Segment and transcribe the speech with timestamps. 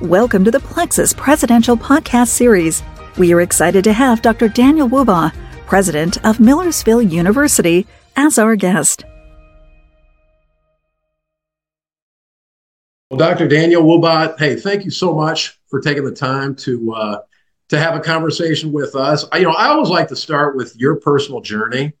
[0.00, 2.82] Welcome to the Plexuss Presidential Podcast Series.
[3.18, 4.48] We are excited to have Dr.
[4.48, 5.30] Daniel Wubah,
[5.66, 9.04] president of Millersville University, as our guest.
[13.10, 13.46] Well, Dr.
[13.46, 17.20] Daniel Wubah, hey, thank you so much for taking the time to uh,
[17.68, 19.26] to have a conversation with us.
[19.32, 21.92] I, you know, I always like to start with your personal journey.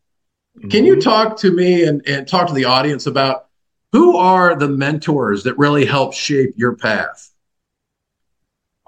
[0.56, 0.68] Mm-hmm.
[0.70, 1.02] Can you mm-hmm.
[1.02, 3.48] talk to me and, and talk to the audience about
[3.92, 7.29] who are the mentors that really help shape your path?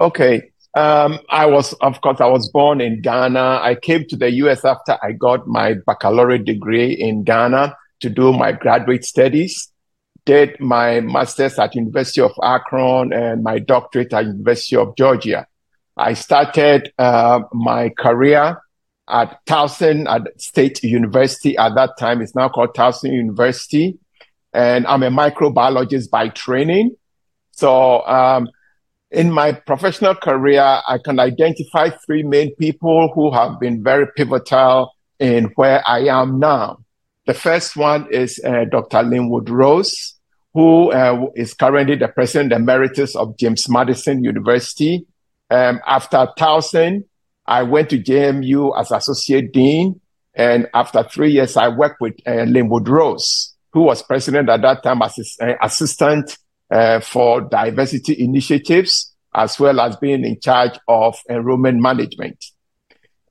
[0.02, 0.50] Okay.
[0.74, 3.60] Um, I was, of course, I was born in Ghana.
[3.62, 8.32] I came to the US after I got my baccalaureate degree in Ghana to do
[8.32, 9.68] my graduate studies.
[10.24, 15.46] Did my master's at University of Akron and my doctorate at University of Georgia.
[15.96, 18.60] I started uh, my career
[19.08, 21.56] at Towson at State University.
[21.56, 23.98] At that time, it's now called Towson University,
[24.52, 26.96] and I'm a microbiologist by training.
[27.52, 28.48] So um,
[29.12, 34.92] in my professional career, I can identify three main people who have been very pivotal
[35.18, 36.78] in where I am now.
[37.26, 39.02] The first one is uh, Dr.
[39.02, 40.14] Linwood Rose,
[40.54, 45.06] who uh, is currently the president emeritus of James Madison University.
[45.50, 47.04] Um, after Towson,
[47.46, 50.00] I went to JMU as associate dean.
[50.34, 54.82] And after three years, I worked with uh, Linwood Rose, who was president at that
[54.82, 56.38] time as uh, assistant
[56.72, 62.42] uh, for diversity initiatives, as well as being in charge of enrollment management.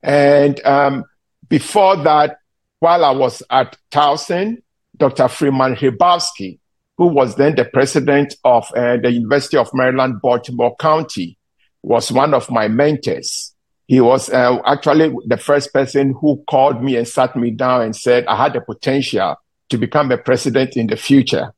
[0.02, 1.04] And um,
[1.48, 2.36] before that,
[2.78, 4.62] while I was at Towson,
[4.96, 5.28] Dr.
[5.28, 6.60] Freeman Hrabowski,
[6.96, 11.36] who was then the president of uh, the University of Maryland, Baltimore County,
[11.82, 13.54] was one of my mentors.
[13.88, 17.96] He was uh, actually the first person who called me and sat me down and
[17.96, 19.34] said I had the potential
[19.70, 21.52] to become a president in the future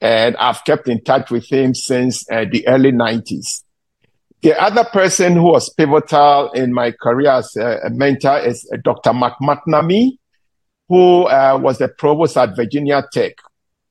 [0.00, 3.62] and I've kept in touch with him since uh, the early 90s.
[4.42, 9.12] The other person who was pivotal in my career as a, mentor is uh, Dr.
[9.12, 10.18] Mark McNamee,
[10.88, 13.32] who uh, was the provost at Virginia Tech.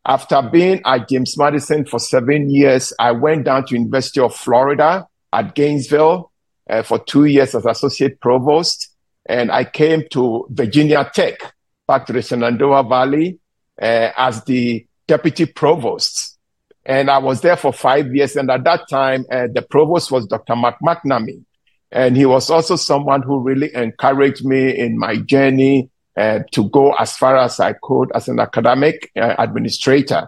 [0.06, 5.08] After being at James Madison for seven years, I went down to University of Florida
[5.34, 6.32] at Gainesville
[6.70, 11.40] uh, for two years as associate provost, and I came to Virginia Tech,
[11.88, 13.40] back to the Shenandoah Valley,
[13.82, 16.38] uh, as the deputy provost.
[16.86, 18.36] And I was there for five years.
[18.36, 20.56] And at that time, uh, the provost was Dr.
[20.56, 21.44] Mark McNamee.
[21.92, 26.94] And he was also someone who really encouraged me in my journey uh, to go
[26.94, 30.28] as far as I could as an academic uh, administrator.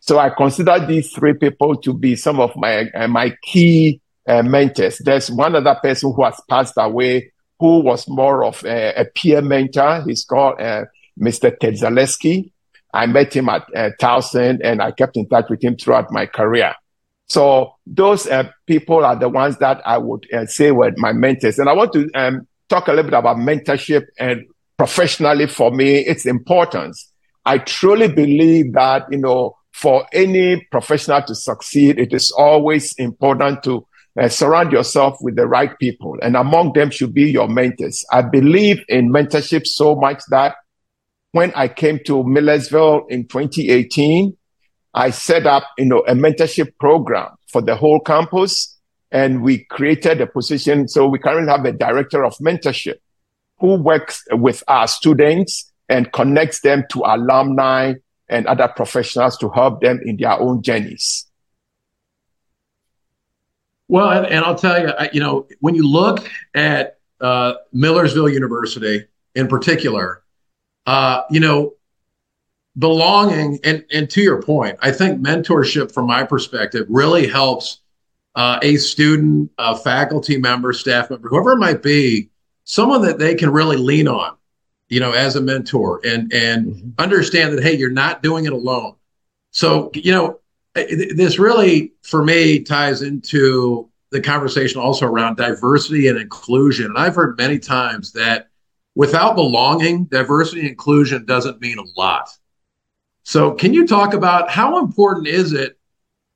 [0.00, 4.42] So I consider these three people to be some of my uh, my key uh,
[4.42, 4.98] mentors.
[4.98, 9.42] There's one other person who has passed away who was more of a, a peer
[9.42, 10.04] mentor.
[10.06, 10.84] He's called uh,
[11.18, 11.58] Mr.
[11.58, 12.50] Ted Zaleski.
[12.96, 16.24] I met him at uh, Towson and I kept in touch with him throughout my
[16.24, 16.74] career.
[17.28, 21.58] So those uh, people are the ones that I would uh, say were my mentors.
[21.58, 24.46] And I want to um, talk a little bit about mentorship and
[24.78, 27.12] professionally for me, its importance.
[27.44, 33.62] I truly believe that, you know, for any professional to succeed, it is always important
[33.64, 33.86] to
[34.18, 36.16] uh, surround yourself with the right people.
[36.22, 38.06] And among them should be your mentors.
[38.10, 40.54] I believe in mentorship so much that
[41.36, 44.34] when I came to Millersville in 2018,
[44.94, 48.74] I set up, you know, a mentorship program for the whole campus
[49.10, 50.88] and we created a position.
[50.88, 53.00] So we currently have a director of mentorship
[53.58, 57.92] who works with our students and connects them to alumni
[58.30, 61.26] and other professionals to help them in their own journeys.
[63.88, 68.30] Well, and, and I'll tell you, I, you know, when you look at uh, Millersville
[68.30, 69.04] University
[69.34, 70.22] in particular,
[70.86, 71.74] uh, you know,
[72.78, 77.80] belonging and and to your point, I think mentorship, from my perspective, really helps
[78.34, 82.30] uh, a student, a faculty member, staff member, whoever it might be,
[82.64, 84.36] someone that they can really lean on,
[84.88, 86.90] you know, as a mentor and and mm-hmm.
[86.98, 88.94] understand that hey, you're not doing it alone.
[89.50, 90.40] So you know,
[90.74, 96.86] this really for me ties into the conversation also around diversity and inclusion.
[96.86, 98.50] And I've heard many times that
[98.96, 102.28] without belonging, diversity and inclusion doesn't mean a lot.
[103.22, 105.78] So, can you talk about how important is it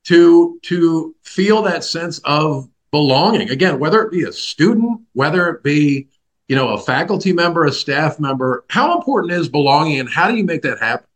[0.05, 3.49] to to feel that sense of belonging?
[3.49, 6.07] Again, whether it be a student, whether it be
[6.47, 10.37] you know a faculty member, a staff member, how important is belonging, and how do
[10.37, 11.07] you make that happen?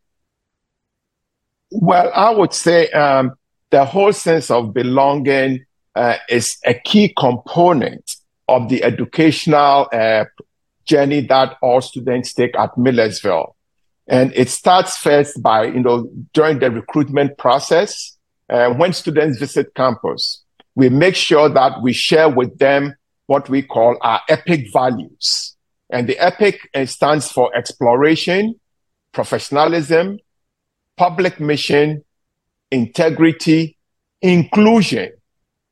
[1.70, 3.32] Well, I would say um,
[3.70, 8.16] the whole sense of belonging uh, is a key component
[8.48, 10.24] of the educational uh,
[10.86, 13.56] journey that all students take at Millersville.
[14.08, 18.16] And it starts first by, you know, during the recruitment process,
[18.48, 20.44] uh, when students visit campus,
[20.76, 22.94] we make sure that we share with them
[23.26, 25.56] what we call our EPIC values.
[25.90, 28.54] And the EPIC stands for exploration,
[29.12, 30.18] professionalism,
[30.96, 32.04] public mission,
[32.70, 33.76] integrity,
[34.22, 35.12] inclusion,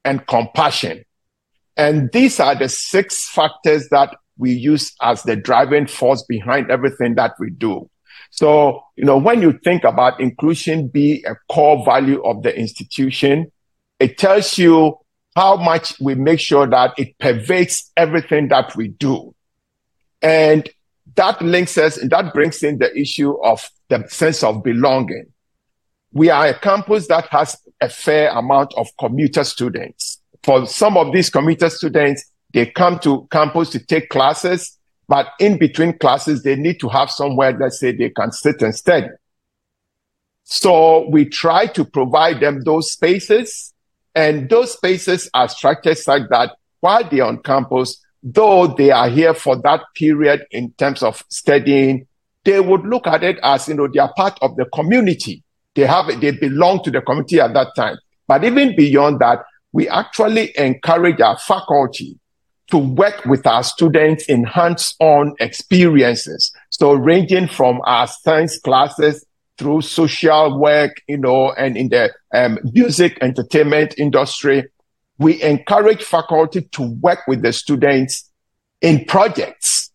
[0.05, 1.05] and compassion.
[1.76, 7.14] And these are the six factors that we use as the driving force behind everything
[7.14, 7.88] that we do.
[8.31, 13.52] So, you know, when you think about inclusion be a core value of the institution,
[14.00, 14.98] it tells you
[15.36, 19.34] how much we make sure that it pervades everything that we do.
[20.20, 20.69] And
[21.16, 25.26] that links us and that brings in the issue of the sense of belonging.
[26.12, 30.20] We are a campus that has a fair amount of commuter students.
[30.42, 34.78] For some of these commuter students, they come to campus to take classes,
[35.08, 38.74] but in between classes, they need to have somewhere, let's say, they can sit and
[38.74, 39.08] study.
[40.44, 43.74] So we try to provide them those spaces,
[44.14, 49.34] and those spaces are structured such that while they're on campus, though they are here
[49.34, 52.06] for that period in terms of studying,
[52.44, 55.42] they would look at it as, you know, they are part of the community.
[55.74, 57.98] They have, they belong to the community at that time.
[58.28, 62.18] But even beyond that, we actually encourage our faculty
[62.70, 66.52] to work with our students in hands-on experiences.
[66.70, 69.25] So ranging from our science classes
[69.58, 74.64] through social work, you know, and in the um, music entertainment industry,
[75.19, 78.31] we encourage faculty to work with the students
[78.81, 79.90] in projects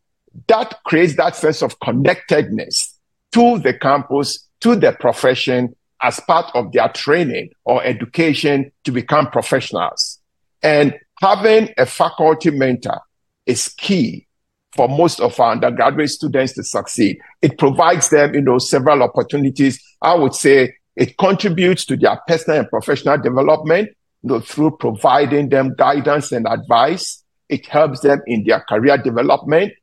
[0.48, 2.98] that creates that sense of connectedness
[3.32, 9.28] to the campus, to the profession as part of their training or education to become
[9.30, 10.20] professionals.
[10.62, 13.00] And having a faculty mentor
[13.46, 14.28] is key
[14.74, 17.20] for most of our undergraduate students to succeed.
[17.42, 19.82] It provides them, you know, several opportunities.
[20.02, 23.90] I would say it contributes to their personal and professional development
[24.22, 27.24] you know, through providing them guidance and advice.
[27.48, 29.74] It helps them in their career development.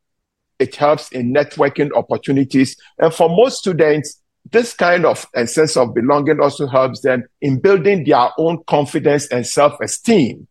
[0.58, 2.76] It helps in networking opportunities.
[2.98, 4.20] And for most students,
[4.52, 9.26] this kind of a sense of belonging also helps them in building their own confidence
[9.28, 10.46] and self-esteem,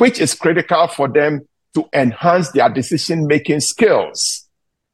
[0.00, 4.48] which is critical for them to enhance their decision making skills.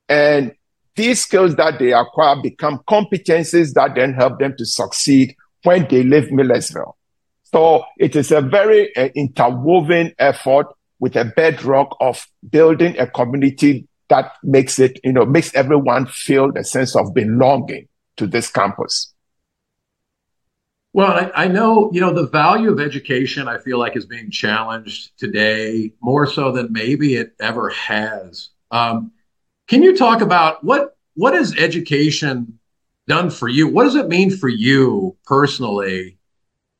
[0.08, 0.53] And
[0.97, 6.03] these skills that they acquire become competencies that then help them to succeed when they
[6.03, 6.97] leave Millersville.
[7.44, 10.67] So it is a very uh, interwoven effort
[10.99, 16.50] with a bedrock of building a community that makes it, you know, makes everyone feel
[16.50, 17.87] the sense of belonging
[18.17, 19.12] to this campus.
[20.96, 24.31] Well, I, I, know, you know, the value of education, I feel like is being
[24.31, 28.48] challenged today more so than maybe it ever has.
[28.70, 29.12] Um,
[29.69, 32.58] can you talk about what what has education
[33.06, 33.69] done for you?
[33.69, 36.16] What does it mean for you personally?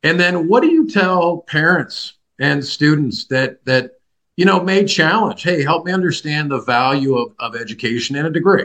[0.03, 3.99] And then what do you tell parents and students that that
[4.39, 8.31] you know may challenge, hey, help me understand the value of, of education and a
[8.31, 8.65] degree?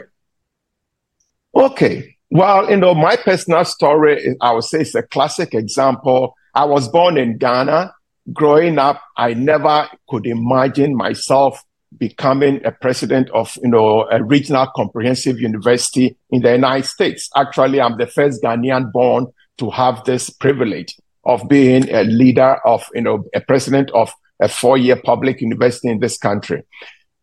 [1.54, 2.16] Okay.
[2.34, 6.34] Well, you know, my personal story, I would say, is a classic example.
[6.54, 7.92] I was born in Ghana.
[8.32, 11.62] Growing up, I never could imagine myself
[11.98, 17.28] becoming a president of, you know, a regional comprehensive university in the United States.
[17.36, 19.26] Actually, I'm the first Ghanaian born
[19.58, 20.96] to have this privilege
[21.26, 24.10] of being a leader of, you know, a president of
[24.40, 26.62] a four-year public university in this country.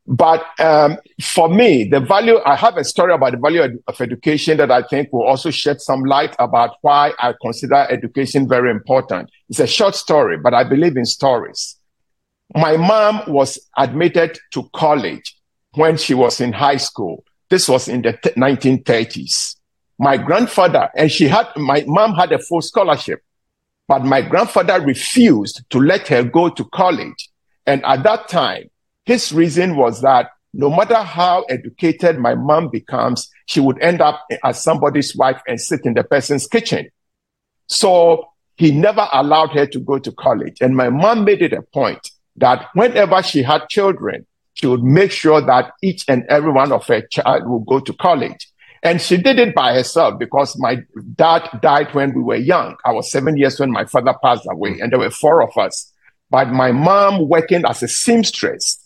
[0.10, 4.58] But um, for me, the value, I have a story about the value of education
[4.58, 9.30] that I think will also shed some light about why I consider education very important.
[9.50, 11.78] It's a short story, but I believe in stories.
[12.56, 15.38] My mom was admitted to college
[15.76, 17.24] when she was in high school.
[17.52, 19.58] This was in the t- 1930s.
[20.00, 23.22] My grandfather, and she had, my mom had a full scholarship,
[23.88, 27.30] but my grandfather refused to let her go to college.
[27.68, 28.72] And at that time,
[29.10, 34.24] his reason was that no matter how educated my mom becomes, she would end up
[34.44, 36.88] as somebody's wife and sit in the person's kitchen.
[37.66, 40.58] So he never allowed her to go to college.
[40.62, 45.10] And my mom made it a point that whenever she had children, she would make
[45.10, 48.48] sure that each and every one of her child would go to college.
[48.84, 50.84] And she did it by herself because my
[51.16, 52.76] dad died when we were young.
[52.86, 55.92] I was seven years when my father passed away, and there were four of us.
[56.30, 58.86] But my mom, working as a seamstress,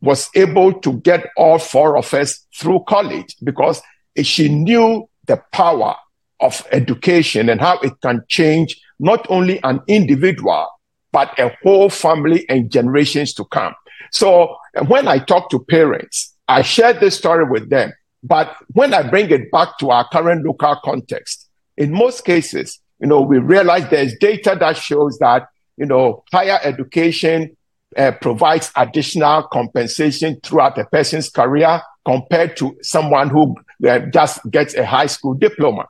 [0.00, 3.82] was able to get all four of us through college because
[4.22, 5.94] she knew the power
[6.40, 10.68] of education and how it can change not only an individual,
[11.12, 13.74] but a whole family and generations to come.
[14.10, 14.56] So
[14.88, 17.92] when I talk to parents, I share this story with them.
[18.22, 23.06] But when I bring it back to our current local context, in most cases, you
[23.06, 25.48] know, we realize there's data that shows that
[25.80, 27.56] you know, higher education
[27.96, 33.56] uh, provides additional compensation throughout a person's career compared to someone who
[33.88, 35.86] uh, just gets a high school diploma.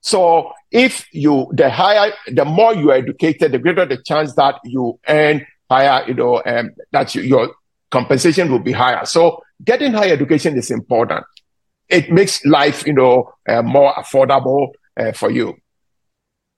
[0.00, 4.60] So if you, the higher, the more you are educated, the greater the chance that
[4.64, 7.54] you earn higher, you know, um, that you, your
[7.90, 9.04] compensation will be higher.
[9.04, 11.24] So getting higher education is important.
[11.88, 15.56] It makes life, you know, uh, more affordable uh, for you.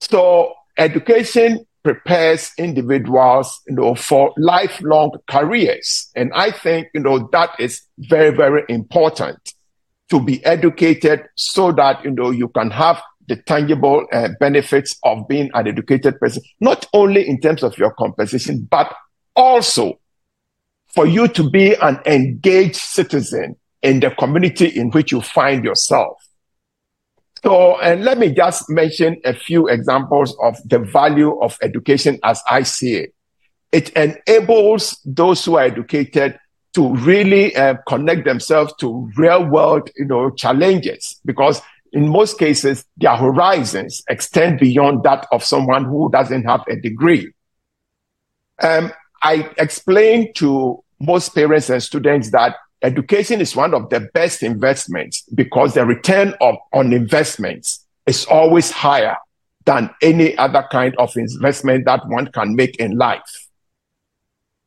[0.01, 6.11] So education prepares individuals, you know, for lifelong careers.
[6.15, 9.55] And I think, you know, that is very, very important
[10.11, 15.27] to be educated so that, you know, you can have the tangible uh, benefits of
[15.29, 18.95] being an educated person, not only in terms of your compensation, but
[19.35, 19.99] also
[20.89, 26.23] for you to be an engaged citizen in the community in which you find yourself.
[27.45, 32.43] So, and let me just mention a few examples of the value of education as
[32.51, 33.15] I see it.
[33.71, 36.39] It enables those who are educated
[36.75, 41.61] to really uh, connect themselves to real world, you know, challenges because
[41.93, 47.33] in most cases, their horizons extend beyond that of someone who doesn't have a degree.
[48.63, 48.93] Um,
[49.23, 55.23] I explained to most parents and students that education is one of the best investments
[55.35, 59.17] because the return of, on investments is always higher
[59.65, 63.49] than any other kind of investment that one can make in life.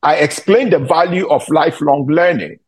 [0.02, 2.58] I explained the value of lifelong learning.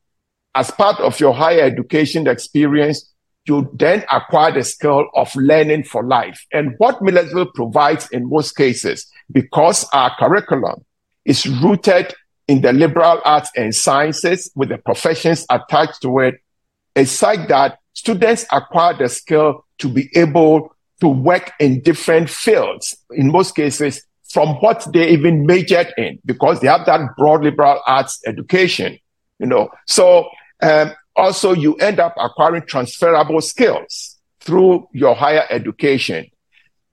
[0.54, 3.12] As part of your higher education experience,
[3.46, 6.44] you then acquire the skill of learning for life.
[6.52, 10.84] And what Millersville provides in most cases, because our curriculum
[11.24, 12.14] is rooted
[12.48, 16.40] in the liberal arts and sciences with the professions attached to it,
[16.94, 22.96] is such that students acquire the skill to be able to work in different fields,
[23.10, 27.80] in most cases, from what they even majored in, because they have that broad liberal
[27.86, 28.98] arts education,
[29.38, 29.70] you know.
[29.86, 30.28] So
[30.62, 36.26] um, also you end up acquiring transferable skills through your higher education.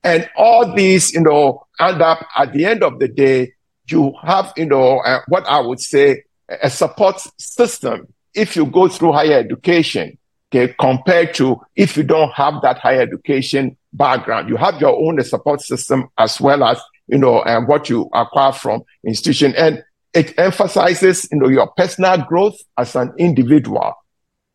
[0.03, 3.53] And all these, you know, end up at the end of the day,
[3.87, 8.87] you have, you know, uh, what I would say a support system if you go
[8.87, 10.17] through higher education,
[10.53, 14.49] okay, compared to if you don't have that higher education background.
[14.49, 18.53] You have your own support system as well as, you know, uh, what you acquire
[18.53, 19.53] from institution.
[19.55, 19.83] And
[20.13, 23.93] it emphasizes, you know, your personal growth as an individual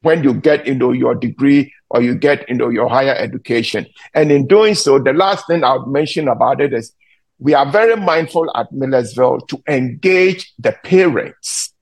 [0.03, 3.87] when you get into your degree or you get into your higher education.
[4.15, 6.93] And in doing so, the last thing I would mention about it is
[7.39, 11.73] we are very mindful at Millersville to engage the parents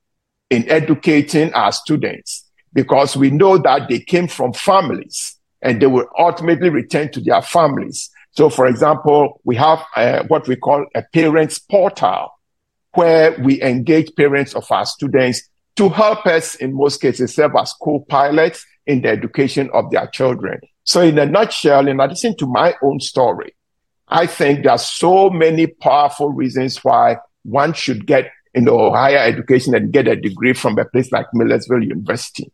[0.50, 6.06] in educating our students because we know that they came from families and they will
[6.18, 8.11] ultimately return to their families.
[8.32, 12.30] So, for example, we have uh, what we call a parents portal
[12.94, 17.73] where we engage parents of our students to help us, in most cases, serve as
[17.82, 20.61] co-pilots in the education of their children.
[20.84, 23.54] So in a nutshell, in addition to my own story,
[24.08, 29.18] I think there are so many powerful reasons why one should get you know higher
[29.18, 32.52] education and get a degree from a place like Millersville University.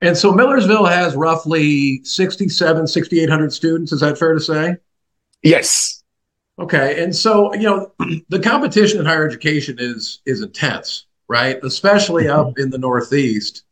[0.00, 3.92] And so Millersville has roughly 67, 6,800 students.
[3.92, 4.76] Is that fair to say?
[5.42, 6.02] Yes.
[6.58, 7.92] Okay, and so you know
[8.28, 11.58] the competition in higher education is is intense, right?
[11.62, 12.62] Especially up mm-hmm.
[12.62, 13.64] in the Northeast.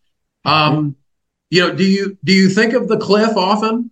[0.44, 0.96] Um,
[1.50, 3.90] you know, do you do you think of the cliff often?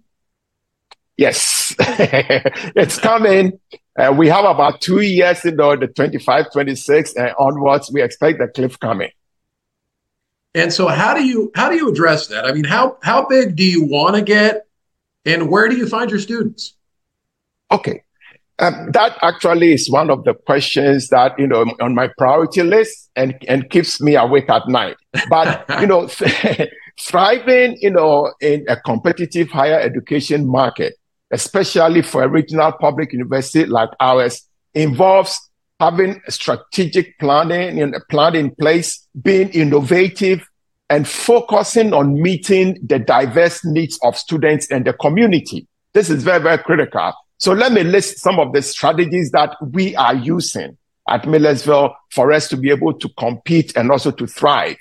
[1.17, 3.59] Yes, it's coming.
[3.99, 7.91] Uh, we have about two years, you know, the 25, 26 and onwards.
[7.93, 9.11] We expect the cliff coming.
[10.55, 12.45] And so, how do you how do you address that?
[12.45, 14.67] I mean, how how big do you want to get,
[15.25, 16.75] and where do you find your students?
[17.71, 18.03] Okay,
[18.59, 23.11] um, that actually is one of the questions that you know on my priority list
[23.15, 24.97] and and keeps me awake at night.
[25.29, 26.09] But you know,
[27.01, 30.95] thriving you know in a competitive higher education market,
[31.31, 35.39] especially for a regional public university like ours, involves
[35.81, 40.47] having a strategic planning and a plan in place, being innovative,
[40.91, 45.67] and focusing on meeting the diverse needs of students and the community.
[45.93, 49.95] This is very very critical so let me list some of the strategies that we
[49.95, 50.77] are using
[51.09, 54.77] at Millersville for us to be able to compete and also to thrive.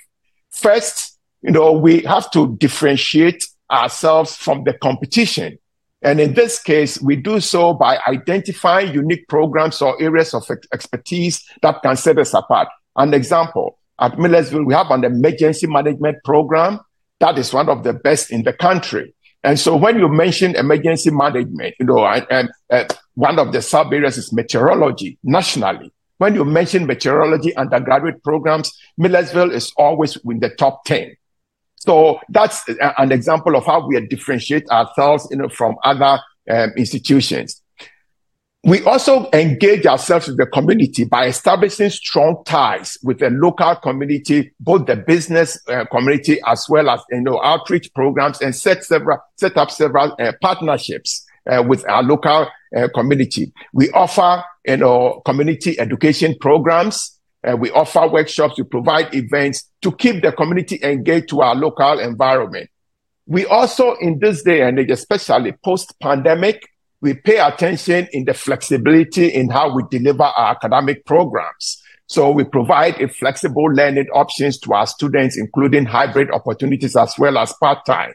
[0.50, 5.60] First, you know, we have to differentiate ourselves from the competition.
[6.02, 11.44] And in this case, we do so by identifying unique programs or areas of expertise
[11.62, 12.68] that can set us apart.
[12.96, 16.80] An example, at Millersville, we have an emergency management program
[17.20, 19.14] that is one of the best in the country.
[19.44, 22.86] And so when you mention emergency management, you know, and, uh,
[23.16, 25.92] one of the sub areas is meteorology nationally.
[26.20, 31.16] When you mention meteorology undergraduate programs, Millersville is always in the top 10.
[31.88, 32.64] So that's
[32.98, 37.62] an example of how we differentiate ourselves you know, from other um, institutions.
[38.66, 44.52] We also engage ourselves with the community by establishing strong ties with the local community,
[44.60, 49.20] both the business uh, community as well as you know outreach programs, and set several
[49.38, 53.54] set up several uh, partnerships uh, with our local uh, community.
[53.72, 57.17] We offer you know community education programs.
[57.48, 58.58] Uh, we offer workshops.
[58.58, 62.70] We provide events to keep the community engaged to our local environment.
[63.26, 66.68] We also, in this day and age, especially post pandemic,
[67.02, 71.82] we pay attention in the flexibility in how we deliver our academic programs.
[72.08, 77.38] So we provide a flexible learning options to our students, including hybrid opportunities as well
[77.38, 78.14] as part-time.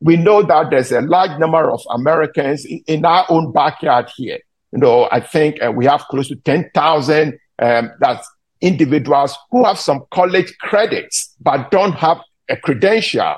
[0.00, 4.40] We know that there's a large number of Americans in our own backyard here.
[4.72, 8.28] You know, I think uh, we have close to 10,000 um, that's
[8.64, 12.18] individuals who have some college credits, but don't have
[12.48, 13.36] a credential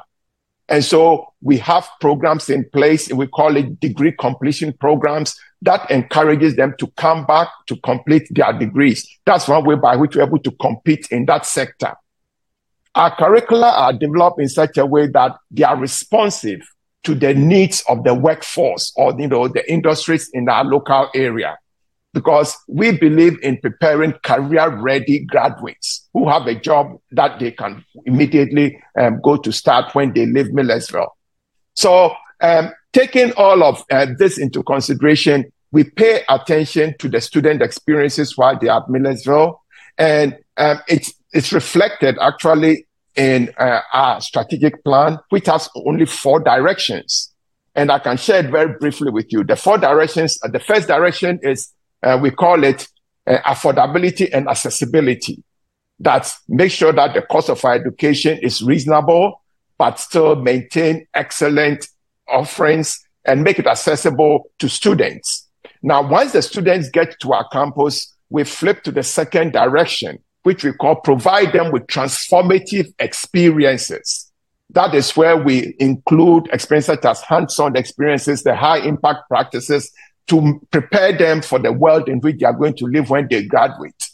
[0.69, 3.13] and so we have programs in place.
[3.13, 8.53] We call it degree completion programs that encourages them to come back to complete their
[8.53, 9.07] degrees.
[9.25, 11.95] That's one way by which we're able to compete in that sector.
[12.95, 16.61] Our curricula are developed in such a way that they are responsive
[17.05, 21.57] to the needs of the workforce or, you know, the industries in our local area
[22.17, 27.85] because we believe in preparing career ready graduates who have a job that they can
[28.07, 31.15] immediately um, go to start when they leave Millersville.
[31.75, 37.61] So, um, taking all of uh, this into consideration, we pay attention to the student
[37.61, 39.61] experiences while they are at Millersville,
[39.99, 46.41] and um, it's it's reflected actually in uh, our strategic plan, which has only four
[46.41, 47.31] directions.
[47.75, 49.45] And I can share it very briefly with you.
[49.45, 52.89] The four directions, uh, the first direction is uh, we call it
[53.27, 55.43] uh, affordability and accessibility.
[56.01, 59.43] That make sure that the cost of our education is reasonable,
[59.79, 61.89] but still maintain excellent
[62.29, 65.49] offerings and make it accessible to students.
[65.83, 70.65] Now, once the students get to our campus, we flip to the second direction, which
[70.65, 74.31] we call provide them with transformative experiences.
[74.71, 79.93] That is where we include experiences such as hands-on experiences, the high impact practices
[80.29, 83.45] to prepare them for the world in which they are going to live when they
[83.45, 84.11] graduate.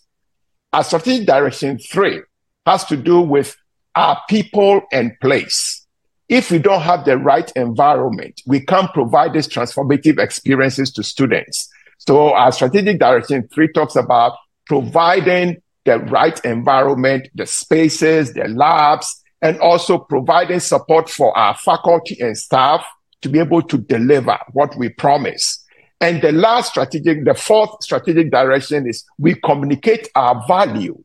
[0.73, 2.21] Our strategic direction three
[2.67, 3.57] has to do with
[3.95, 5.87] our people and place.
[6.29, 11.69] If we don't have the right environment, we can't provide these transformative experiences to students.
[11.99, 19.23] So our strategic direction three talks about providing the right environment, the spaces, the labs,
[19.43, 22.87] and also providing support for our faculty and staff
[23.21, 25.62] to be able to deliver what we promise.
[26.03, 31.01] And the last strategic, the fourth strategic direction is we communicate our value.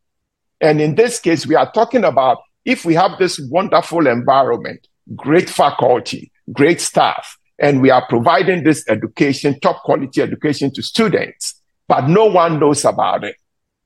[0.59, 5.51] And in this case, we are talking about if we have this wonderful environment, great
[5.51, 12.07] faculty, great staff, and we are providing this education, top quality education to students, but
[12.07, 13.35] no one knows about it.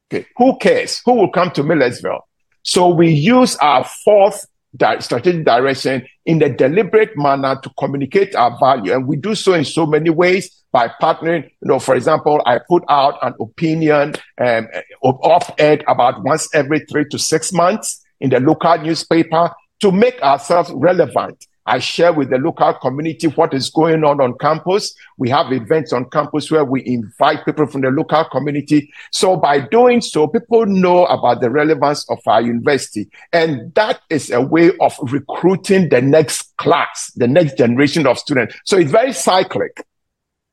[0.10, 0.26] Okay.
[0.38, 1.02] Who cares?
[1.04, 2.26] Who will come to Millersville?
[2.63, 4.45] So we use our fourth
[4.78, 8.93] di- strategic direction in a deliberate manner to communicate our value.
[8.93, 11.43] And we do so in so many ways by partnering.
[11.43, 14.67] You know, for example, I put out an opinion um,
[15.01, 20.71] op-ed about once every three to six months in the local newspaper to make ourselves
[20.73, 21.47] relevant.
[21.65, 24.95] I share with the local community what is going on on campus.
[25.17, 28.91] We have events on campus where we invite people from the local community.
[29.12, 33.10] So by doing so, people know about the relevance of our university.
[33.31, 38.55] And that is a way of recruiting the next class, the next generation of students.
[38.65, 39.86] So it's very cyclic.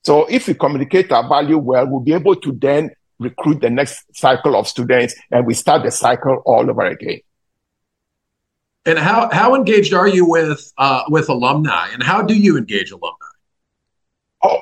[0.04, 4.04] So if we communicate our value well, we'll be able to then recruit the next
[4.14, 7.20] cycle of students and we start the cycle all over again.
[8.86, 12.90] And how, how engaged are you with uh, with alumni and how do you engage
[12.90, 13.16] alumni?
[14.42, 14.60] Oh,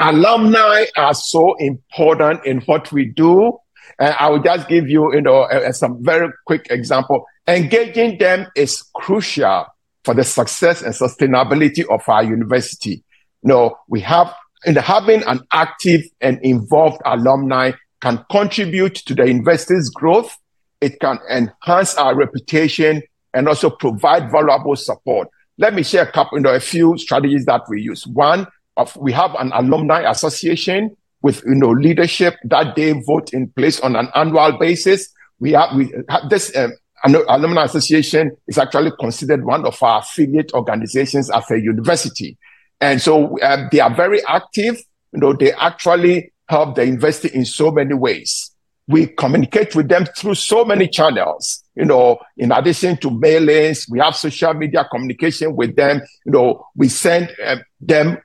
[0.00, 3.58] alumni are so important in what we do.
[3.98, 7.26] And I will just give you, you know, some very quick example.
[7.46, 9.66] Engaging them is crucial
[10.04, 13.04] for the success and sustainability of our university.
[13.42, 19.26] You know, we have and having an active and involved alumni can contribute to the
[19.26, 20.36] university's growth.
[20.80, 23.02] It can enhance our reputation
[23.34, 25.28] and also provide valuable support.
[25.58, 28.06] Let me share a couple, you know, a few strategies that we use.
[28.06, 28.46] One
[28.76, 33.78] of we have an alumni association with you know leadership that they vote in place
[33.80, 35.12] on an annual basis.
[35.38, 36.72] We have we have this um,
[37.04, 42.36] Alumni Association is actually considered one of our affiliate organizations as a university.
[42.80, 44.82] And so uh, they are very active.
[45.12, 48.50] You know, they actually help the university in so many ways.
[48.88, 51.62] We communicate with them through so many channels.
[51.76, 56.00] You know, in addition to mailings, we have social media communication with them.
[56.26, 58.18] You know, we send uh, them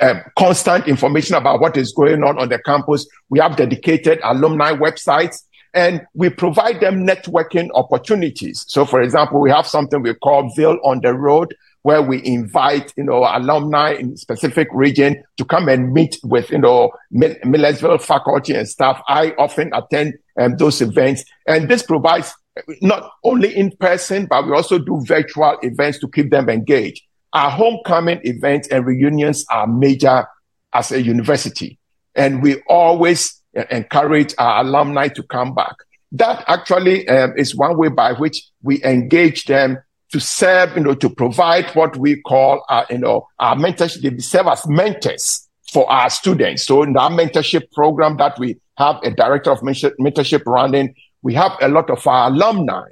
[0.00, 3.06] uh, constant information about what is going on on the campus.
[3.30, 5.42] We have dedicated alumni websites
[5.74, 8.64] and we provide them networking opportunities.
[8.68, 12.92] So, for example, we have something we call Ville on the Road, where we invite,
[12.96, 18.54] you know, alumni in specific region to come and meet with, you know, Millersville faculty
[18.54, 19.02] and staff.
[19.08, 22.32] I often attend um, those events, and this provides
[22.80, 27.02] not only in person, but we also do virtual events to keep them engaged.
[27.32, 30.26] Our homecoming events and reunions are major
[30.72, 31.78] as a university,
[32.14, 35.74] and we always encourage our alumni to come back.
[36.12, 39.78] That actually um, is one way by which we engage them
[40.12, 44.02] to serve, you know, to provide what we call, uh, you know, our mentorship.
[44.02, 46.64] They serve as mentors for our students.
[46.64, 51.52] So in our mentorship program that we have a director of mentorship running, we have
[51.60, 52.88] a lot of our alumni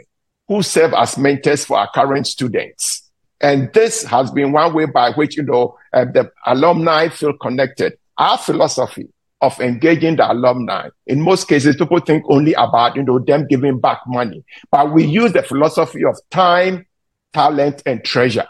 [0.48, 3.08] who serve as mentors for our current students.
[3.40, 7.94] And this has been one way by which, you know, uh, the alumni feel connected.
[8.18, 9.08] Our philosophy
[9.40, 10.88] of engaging the alumni.
[11.06, 15.04] In most cases, people think only about, you know, them giving back money, but we
[15.04, 16.86] use the philosophy of time,
[17.32, 18.46] talent, and treasure.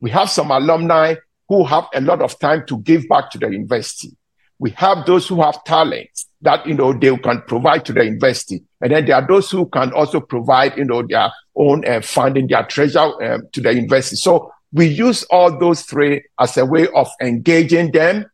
[0.00, 1.14] We have some alumni
[1.48, 4.16] who have a lot of time to give back to the university.
[4.58, 6.10] We have those who have talent
[6.42, 8.62] that, you know, they can provide to the university.
[8.80, 12.46] And then there are those who can also provide, you know, their own uh, funding,
[12.46, 14.16] their treasure um, to the university.
[14.16, 18.26] So we use all those three as a way of engaging them.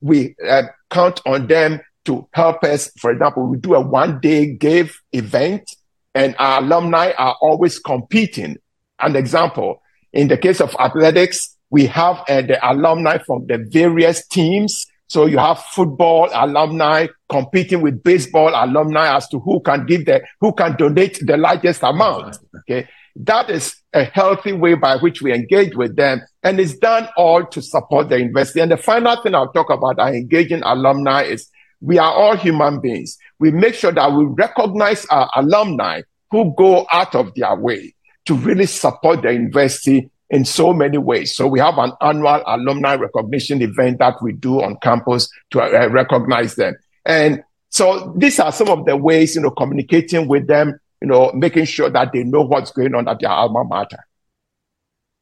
[0.00, 2.90] We uh, count on them to help us.
[2.98, 5.68] For example, we do a one day give event
[6.14, 8.56] and our alumni are always competing.
[9.00, 9.82] An example,
[10.12, 14.86] in the case of athletics, we have uh, the alumni from the various teams.
[15.06, 20.22] So you have football alumni competing with baseball alumni as to who can give the,
[20.40, 22.38] who can donate the largest amount.
[22.60, 22.88] Okay.
[23.16, 26.20] That is a healthy way by which we engage with them.
[26.42, 28.60] And it's done all to support the university.
[28.60, 32.80] And the final thing I'll talk about our engaging alumni is we are all human
[32.80, 33.16] beings.
[33.38, 37.94] We make sure that we recognize our alumni who go out of their way
[38.28, 41.34] to really support the university in so many ways.
[41.34, 45.88] So we have an annual alumni recognition event that we do on campus to uh,
[45.88, 46.76] recognize them.
[47.04, 51.30] And so these are some of the ways, you know, communicating with them you know,
[51.32, 54.04] making sure that they know what's going on at their alma mater.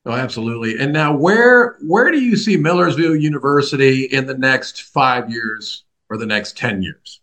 [0.05, 0.79] Oh, absolutely.
[0.79, 6.17] And now, where where do you see Millersville University in the next five years or
[6.17, 7.21] the next ten years?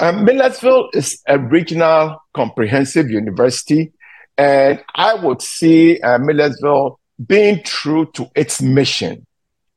[0.00, 3.92] Um, Millersville is a regional comprehensive university,
[4.36, 9.26] and I would see uh, Millersville being true to its mission.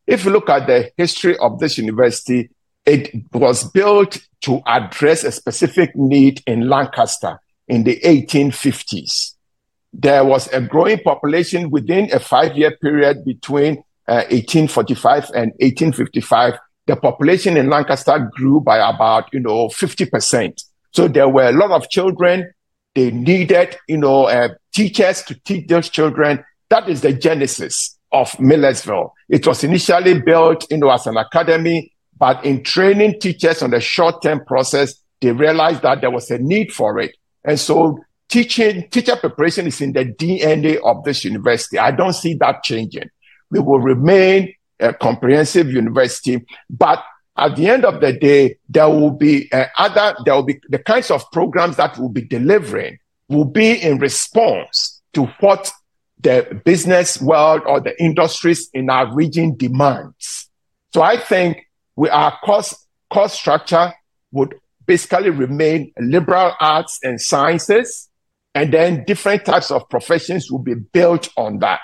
[0.08, 2.50] If you look at the history of this university,
[2.86, 9.34] it was built to address a specific need in Lancaster in the 1850s.
[9.94, 16.54] There was a growing population within a five year period between uh, 1845 and 1855.
[16.86, 20.64] The population in Lancaster grew by about, you know, 50%.
[20.92, 22.52] So there were a lot of children.
[22.98, 26.44] They needed, you know, uh, teachers to teach those children.
[26.70, 29.14] That is the genesis of Millersville.
[29.30, 33.80] It was initially built, you know, as an academy but in training teachers on the
[33.80, 37.16] short term process, they realized that there was a need for it.
[37.44, 41.78] And so teaching, teacher preparation is in the DNA of this university.
[41.78, 43.10] I don't see that changing.
[43.52, 47.04] We will remain a comprehensive university, but
[47.38, 50.80] at the end of the day, there will be uh, other, there will be the
[50.80, 52.98] kinds of programs that will be delivering
[53.30, 55.72] will be in response to what
[56.20, 60.50] the business world or the industries in our region demands.
[60.94, 63.94] So I think we, our cost, course structure
[64.32, 68.10] would basically remain liberal arts and sciences,
[68.56, 71.82] and then different types of professions will be built on that.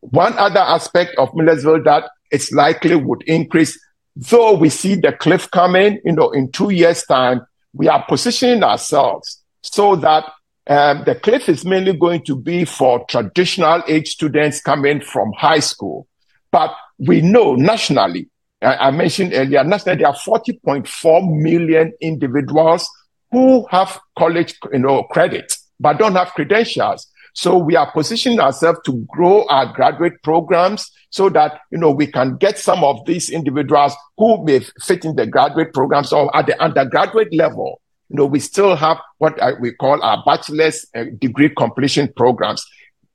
[0.00, 3.78] One other aspect of Millersville that it's likely would increase,
[4.16, 7.42] though we see the cliff coming, you know, in two years' time,
[7.72, 10.24] we are positioning ourselves so that
[10.66, 15.58] um, the cliff is mainly going to be for traditional age students coming from high
[15.60, 16.06] school.
[16.50, 18.28] But we know nationally
[18.62, 22.88] I mentioned earlier, nationally, there are 40.4 million individuals
[23.30, 27.06] who have college you know, credit, but don't have credentials.
[27.34, 32.06] So we are positioning ourselves to grow our graduate programs so that, you know, we
[32.06, 36.46] can get some of these individuals who may fit in the graduate programs or at
[36.46, 41.48] the undergraduate level you know, we still have what we call our bachelor's uh, degree
[41.48, 42.66] completion programs.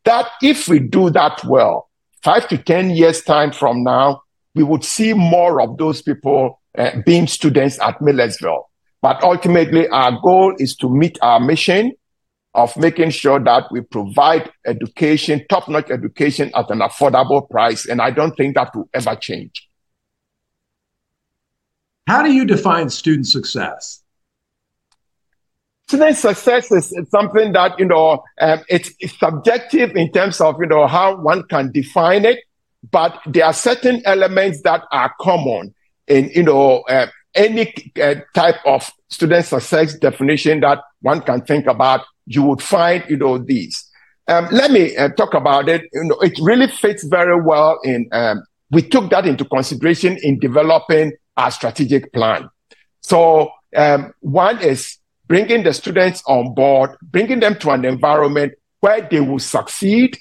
[0.05, 1.89] That if we do that well,
[2.23, 4.21] five to 10 years time from now,
[4.55, 8.69] we would see more of those people uh, being students at Millersville.
[9.01, 11.91] But ultimately, our goal is to meet our mission
[12.55, 17.85] of making sure that we provide education, top notch education at an affordable price.
[17.85, 19.67] And I don't think that will ever change.
[22.07, 24.01] How do you define student success?
[25.87, 30.67] Student success is something that, you know, um, it's, it's subjective in terms of, you
[30.67, 32.39] know, how one can define it,
[32.89, 35.75] but there are certain elements that are common
[36.07, 41.67] in, you know, uh, any uh, type of student success definition that one can think
[41.67, 43.89] about, you would find, you know, these.
[44.27, 45.83] Um, let me uh, talk about it.
[45.93, 50.39] You know, it really fits very well in, um, we took that into consideration in
[50.39, 52.49] developing our strategic plan.
[53.01, 59.07] So, um, one is bringing the students on board, bringing them to an environment where
[59.09, 60.17] they will succeed,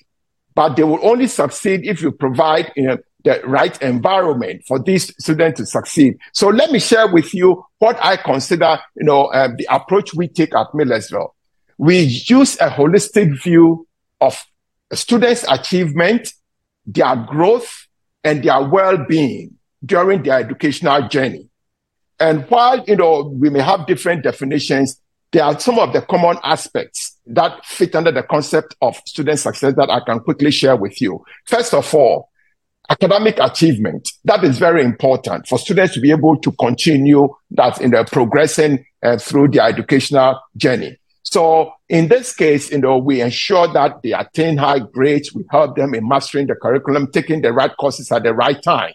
[0.54, 5.12] but they will only succeed if you provide you know, the right environment for these
[5.18, 6.18] students to succeed.
[6.32, 10.28] So let me share with you what I consider, you know, um, the approach we
[10.28, 11.34] take at Millersville.
[11.78, 13.88] We use a holistic view
[14.20, 14.42] of
[14.92, 16.32] students' achievement,
[16.86, 17.88] their growth,
[18.22, 21.48] and their well-being during their educational journey.
[22.20, 25.00] And while, you know, we may have different definitions,
[25.32, 29.74] there are some of the common aspects that fit under the concept of student success
[29.74, 31.24] that I can quickly share with you.
[31.46, 32.30] First of all,
[32.90, 34.08] academic achievement.
[34.24, 38.84] That is very important for students to be able to continue that in their progressing
[39.02, 40.98] uh, through their educational journey.
[41.22, 45.34] So in this case, you know, we ensure that they attain high grades.
[45.34, 48.92] We help them in mastering the curriculum, taking the right courses at the right time.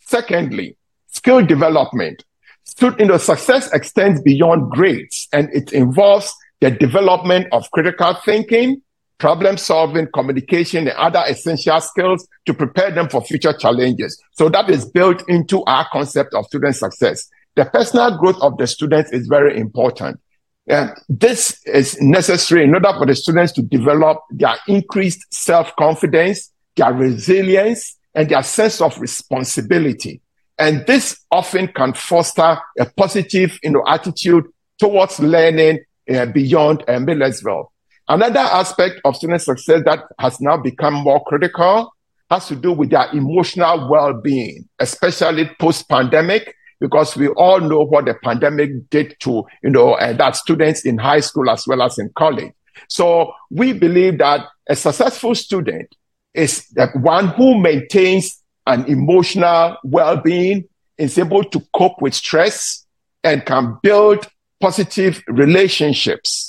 [0.00, 0.76] Secondly,
[1.08, 2.24] skill development.
[2.64, 8.82] So, you know, success extends beyond grades and it involves the development of critical thinking,
[9.22, 14.20] problem solving, communication, and other essential skills to prepare them for future challenges.
[14.32, 17.30] So that is built into our concept of student success.
[17.54, 20.20] The personal growth of the students is very important.
[20.66, 26.92] And this is necessary in order for the students to develop their increased self-confidence, their
[26.92, 30.20] resilience, and their sense of responsibility.
[30.58, 34.46] And this often can foster a positive you know, attitude
[34.80, 35.78] towards learning
[36.12, 37.71] uh, beyond uh, Millersville.
[38.12, 41.94] Another aspect of student success that has now become more critical
[42.30, 48.12] has to do with their emotional well-being, especially post-pandemic, because we all know what the
[48.22, 52.10] pandemic did to, you know, uh, that students in high school as well as in
[52.14, 52.52] college.
[52.86, 55.88] So we believe that a successful student
[56.34, 62.84] is one who maintains an emotional well-being, is able to cope with stress
[63.24, 64.28] and can build
[64.60, 66.41] positive relationships.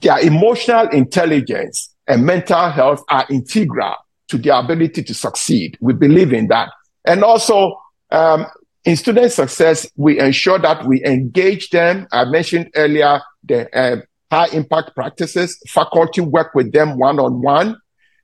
[0.00, 3.94] Their emotional intelligence and mental health are integral
[4.28, 5.76] to their ability to succeed.
[5.80, 6.70] We believe in that.
[7.04, 7.80] And also,
[8.10, 8.46] um,
[8.84, 12.06] in student success, we ensure that we engage them.
[12.12, 13.96] I mentioned earlier the uh,
[14.30, 15.58] high impact practices.
[15.68, 17.76] Faculty work with them one on one.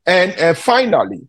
[0.07, 1.29] And uh, finally,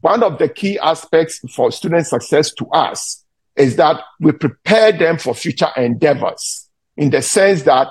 [0.00, 3.24] one of the key aspects for student success to us
[3.56, 7.88] is that we prepare them for future endeavors in the sense that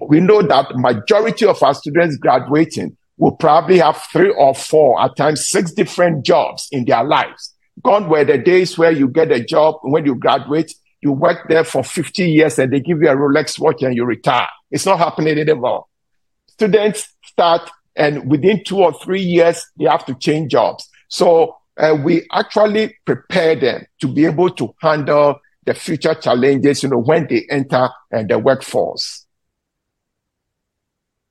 [0.00, 5.16] we know that majority of our students graduating will probably have three or four, at
[5.16, 7.54] times six different jobs in their lives.
[7.82, 11.64] Gone were the days where you get a job when you graduate, you work there
[11.64, 14.48] for 50 years and they give you a Rolex watch and you retire.
[14.70, 15.86] It's not happening anymore.
[16.48, 20.88] Students start and within two or three years, they have to change jobs.
[21.08, 26.90] So uh, we actually prepare them to be able to handle the future challenges, you
[26.90, 29.25] know, when they enter uh, the workforce.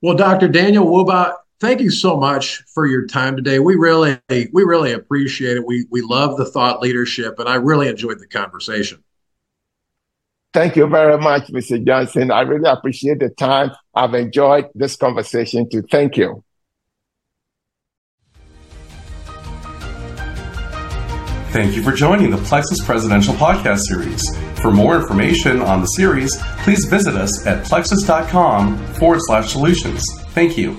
[0.01, 0.47] Well, Dr.
[0.47, 3.59] Daniel Wubah, thank you so much for your time today.
[3.59, 5.65] We really, we really appreciate it.
[5.65, 9.03] We we love the thought leadership, and I really enjoyed the conversation.
[10.53, 11.85] Thank you very much, Mr.
[11.85, 12.31] Johnson.
[12.31, 13.71] I really appreciate the time.
[13.93, 15.81] I've enjoyed this conversation too.
[15.91, 16.44] Thank you.
[21.55, 24.21] Thank you for joining the Plexuss Presidential Podcast Series.
[24.59, 30.03] For more information on the series, please visit us at plexuss.com forward slash solutions.
[30.33, 30.75] Thank you.